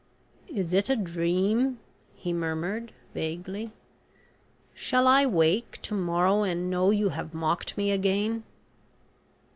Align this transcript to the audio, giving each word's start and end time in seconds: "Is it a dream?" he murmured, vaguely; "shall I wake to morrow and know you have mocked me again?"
"Is 0.47 0.73
it 0.73 0.89
a 0.89 0.95
dream?" 0.95 1.79
he 2.15 2.33
murmured, 2.33 2.91
vaguely; 3.13 3.71
"shall 4.73 5.07
I 5.07 5.27
wake 5.27 5.77
to 5.83 5.93
morrow 5.93 6.41
and 6.41 6.71
know 6.71 6.89
you 6.89 7.09
have 7.09 7.35
mocked 7.35 7.77
me 7.77 7.91
again?" 7.91 8.43